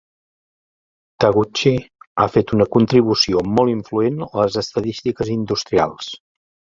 Taguchi 1.25 1.73
ha 2.23 2.25
fet 2.37 2.53
una 2.57 2.65
contribució 2.77 3.43
molt 3.57 3.73
influent 3.73 4.23
a 4.29 4.31
les 4.39 4.57
estadístiques 4.63 5.31
industrials. 5.35 6.09